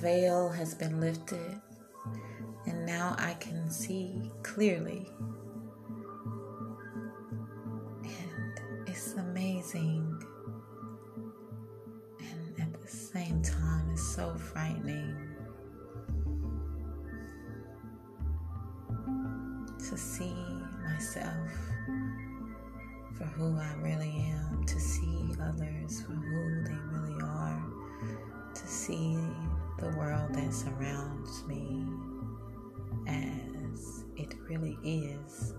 veil 0.00 0.48
has 0.48 0.74
been 0.74 1.00
lifted, 1.00 1.60
and 2.66 2.86
now 2.86 3.16
I 3.18 3.34
can 3.34 3.70
see 3.70 4.30
clearly. 4.42 5.08
And 8.04 8.60
it's 8.86 9.14
amazing. 9.14 10.22
And 12.20 12.60
at 12.60 12.80
the 12.80 12.88
same 12.88 13.42
time, 13.42 13.90
it's 13.92 14.14
so 14.14 14.34
frightening 14.36 15.16
to 19.78 19.96
see 19.96 20.36
myself 20.84 21.50
for 23.14 23.24
who 23.24 23.56
I 23.58 23.74
really 23.82 24.14
am, 24.30 24.64
to 24.64 24.78
see 24.78 25.34
others 25.42 26.02
for 26.02 26.12
who 26.12 26.62
they 26.62 26.78
really 26.92 27.20
are, 27.22 27.62
to 28.54 28.66
see 28.66 29.17
the 29.78 29.88
world 29.96 30.34
that 30.34 30.52
surrounds 30.52 31.44
me 31.46 31.86
as 33.06 34.04
it 34.16 34.34
really 34.48 34.76
is. 34.82 35.54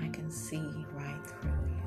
I 0.00 0.08
can 0.08 0.30
see 0.30 0.62
right 0.94 1.26
through 1.26 1.50
you, 1.68 1.82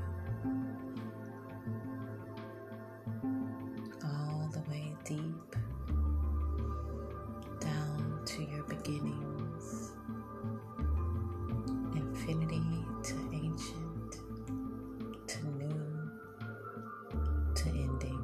all 4.04 4.48
the 4.52 4.60
way 4.70 4.94
deep 5.04 5.56
down 7.58 8.20
to 8.24 8.42
your 8.44 8.62
beginnings, 8.64 9.92
infinity 11.96 12.62
to 13.02 13.14
ancient, 13.32 14.20
to 15.26 15.46
new, 15.56 16.10
to 17.56 17.68
ending. 17.68 18.19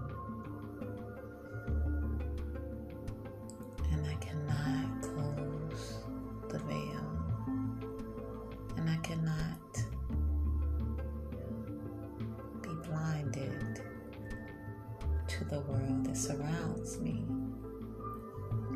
To 13.32 13.44
the 15.44 15.60
world 15.60 16.06
that 16.06 16.16
surrounds 16.16 16.98
me 17.00 17.24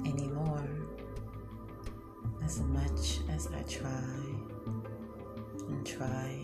anymore. 0.06 0.68
As 2.44 2.60
much 2.60 3.20
as 3.30 3.48
I 3.48 3.62
try 3.62 3.90
and 5.68 5.84
try 5.86 6.38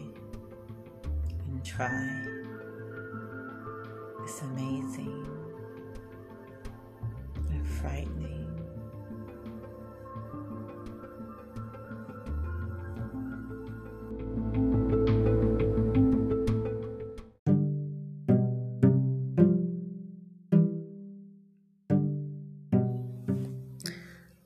and 1.48 1.64
try, 1.64 2.26
it's 4.22 4.42
amazing 4.42 5.26
and 7.50 7.66
frightening. 7.66 8.55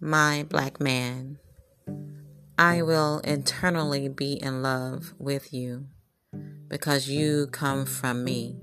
My 0.02 0.46
black 0.48 0.80
man, 0.80 1.38
I 2.58 2.80
will 2.80 3.20
eternally 3.22 4.08
be 4.08 4.32
in 4.32 4.62
love 4.62 5.12
with 5.18 5.52
you 5.52 5.88
because 6.68 7.10
you 7.10 7.48
come 7.48 7.84
from 7.84 8.24
me. 8.24 8.56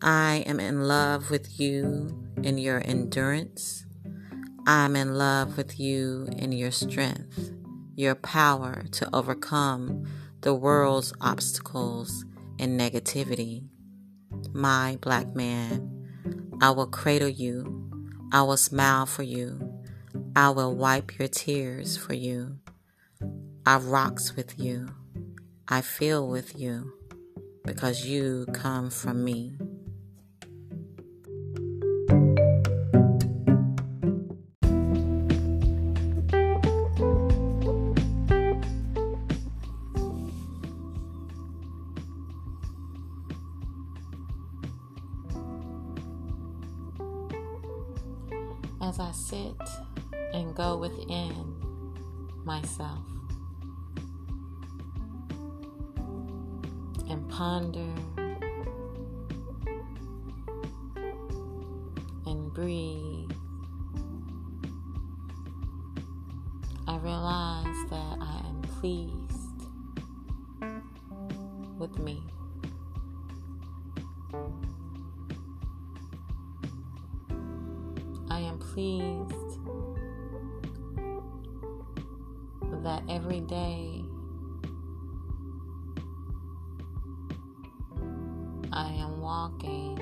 I 0.00 0.44
am 0.46 0.60
in 0.60 0.86
love 0.86 1.28
with 1.28 1.58
you 1.58 2.24
in 2.40 2.56
your 2.56 2.80
endurance. 2.84 3.84
I'm 4.64 4.94
in 4.94 5.16
love 5.16 5.56
with 5.56 5.80
you 5.80 6.28
in 6.36 6.52
your 6.52 6.70
strength, 6.70 7.50
your 7.96 8.14
power 8.14 8.84
to 8.92 9.08
overcome 9.12 10.06
the 10.42 10.54
world's 10.54 11.12
obstacles 11.20 12.24
and 12.60 12.78
negativity. 12.78 13.64
My 14.52 14.98
black 15.00 15.34
man, 15.34 15.90
I 16.60 16.70
will 16.70 16.86
cradle 16.86 17.28
you. 17.28 17.90
I 18.32 18.42
will 18.42 18.56
smile 18.56 19.06
for 19.06 19.24
you. 19.24 19.71
I 20.34 20.48
will 20.48 20.74
wipe 20.74 21.18
your 21.18 21.28
tears 21.28 21.98
for 21.98 22.14
you. 22.14 22.56
I 23.66 23.76
rocks 23.76 24.34
with 24.34 24.58
you. 24.58 24.88
I 25.68 25.82
feel 25.82 26.26
with 26.26 26.58
you 26.58 26.94
because 27.66 28.06
you 28.06 28.46
come 28.54 28.88
from 28.88 29.24
me. 29.24 29.52
As 48.80 48.98
I 48.98 49.12
sit 49.12 49.91
and 50.32 50.54
go 50.54 50.76
within 50.76 51.54
myself 52.44 53.04
and 57.08 57.28
ponder 57.28 57.92
and 62.26 62.52
breathe, 62.54 63.30
I 66.88 66.96
realize 66.98 67.90
that 67.90 68.18
I 68.20 68.42
am 68.46 68.62
pleased 68.80 69.12
with 71.78 71.98
me. 71.98 72.22
I 78.30 78.40
am 78.40 78.58
pleased 78.58 79.51
that 82.82 83.02
every 83.08 83.40
day 83.40 84.04
I 88.72 88.88
am 88.88 89.20
walking 89.20 89.98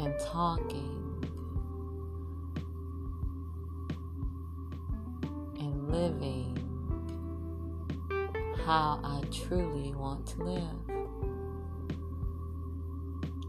and 0.00 0.14
talking 0.20 0.94
and 5.58 5.90
living 5.90 6.54
how 8.64 9.00
I 9.02 9.22
truly 9.30 9.94
want 9.94 10.26
to 10.28 10.44
live. 10.44 10.62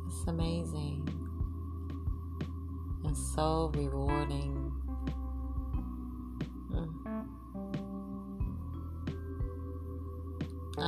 It's 0.08 0.28
amazing 0.28 1.08
and 3.06 3.16
so 3.16 3.72
rewarding. 3.76 4.72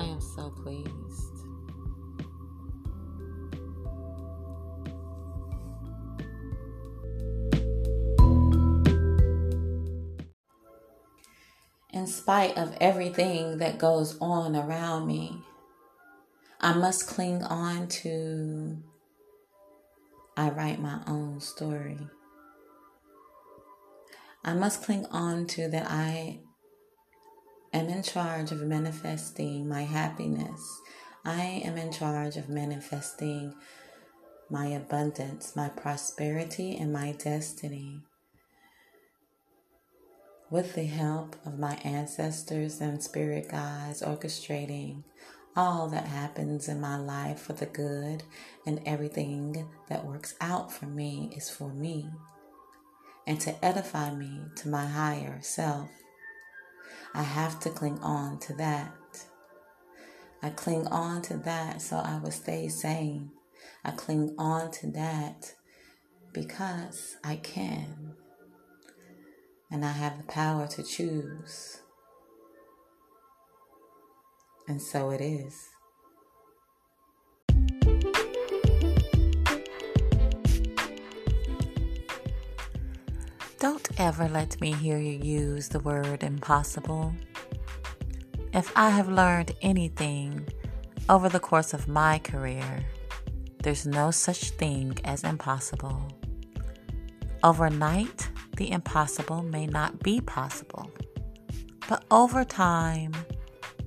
I 0.02 0.06
am 0.06 0.20
so 0.20 0.50
pleased. 0.50 0.88
In 11.94 12.08
spite 12.08 12.58
of 12.58 12.76
everything 12.82 13.60
that 13.60 13.78
goes 13.78 14.18
on 14.20 14.56
around 14.56 15.06
me, 15.06 15.40
I 16.60 16.74
must 16.74 17.06
cling 17.06 17.44
on 17.44 17.88
to 17.88 18.78
I 20.36 20.50
write 20.50 20.80
my 20.80 21.02
own 21.06 21.40
story. 21.42 22.00
I 24.44 24.56
must 24.56 24.82
cling 24.82 25.06
on 25.12 25.46
to 25.48 25.68
that 25.68 25.86
I 25.92 26.40
am 27.74 27.88
in 27.88 28.04
charge 28.04 28.52
of 28.52 28.62
manifesting 28.62 29.68
my 29.68 29.84
happiness. 29.84 30.82
I 31.24 31.62
am 31.64 31.78
in 31.78 31.92
charge 31.92 32.36
of 32.38 32.50
manifesting 32.50 33.54
my 34.50 34.68
abundance, 34.68 35.56
my 35.56 35.70
prosperity, 35.70 36.76
and 36.78 36.92
my 36.92 37.14
destiny. 37.14 38.02
With 40.50 40.76
the 40.76 40.84
help 40.84 41.38
of 41.46 41.58
my 41.58 41.76
ancestors 41.86 42.82
and 42.82 43.02
spirit 43.02 43.50
guides 43.50 44.02
orchestrating 44.02 45.04
all 45.56 45.88
that 45.90 46.06
happens 46.06 46.68
in 46.68 46.82
my 46.82 46.98
life 46.98 47.40
for 47.40 47.54
the 47.54 47.66
good 47.66 48.24
and 48.66 48.82
everything 48.86 49.68
that 49.90 50.06
works 50.06 50.36
out 50.42 50.72
for 50.72 50.86
me 50.86 51.32
is 51.36 51.50
for 51.50 51.70
me 51.70 52.10
and 53.28 53.40
to 53.40 53.66
edify 53.66 54.14
me 54.14 54.42
to 54.56 54.68
my 54.68 54.86
higher 54.86 55.40
self. 55.42 55.90
I 57.14 57.24
have 57.24 57.60
to 57.62 57.70
cling 57.70 58.00
on 58.00 58.40
to 58.40 58.54
that. 58.56 59.26
I 60.42 60.50
cling 60.50 60.88
on 60.88 61.22
to 61.24 61.38
that 61.38 61.82
so 61.82 61.98
I 61.98 62.20
will 62.20 62.32
stay 62.32 62.68
sane. 62.70 63.32
I 63.84 63.92
cling 63.92 64.34
on 64.38 64.72
to 64.72 64.92
that 64.92 65.54
because 66.34 67.18
I 67.24 67.36
can. 67.36 68.14
And 69.70 69.86
I 69.86 69.92
have 69.92 70.18
the 70.18 70.28
power 70.32 70.68
to 70.68 70.84
choose. 70.84 71.82
And 74.68 74.82
so 74.82 75.12
it 75.12 75.22
is. 75.22 75.70
Don't 83.62 83.88
ever 84.00 84.28
let 84.28 84.60
me 84.60 84.72
hear 84.74 84.98
you 84.98 85.12
use 85.12 85.70
the 85.70 85.82
word 85.82 86.24
impossible. 86.24 87.14
If 88.54 88.76
I 88.76 88.90
have 88.90 89.08
learned 89.08 89.52
anything 89.62 90.48
over 91.08 91.30
the 91.30 91.40
course 91.40 91.72
of 91.72 91.88
my 91.88 92.18
career, 92.18 92.84
there's 93.62 93.86
no 93.86 94.10
such 94.10 94.50
thing 94.50 94.98
as 95.06 95.24
impossible. 95.24 96.12
Overnight, 97.44 98.32
the 98.58 98.72
impossible 98.72 99.44
may 99.44 99.68
not 99.68 100.02
be 100.02 100.22
possible, 100.22 100.90
but 101.88 102.04
over 102.10 102.44
time, 102.44 103.14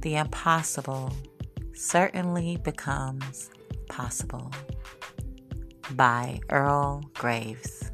the 0.02 0.14
impossible 0.14 1.12
certainly 1.74 2.58
becomes 2.58 3.50
possible. 3.88 4.52
By 5.96 6.38
Earl 6.48 7.10
Graves. 7.14 7.90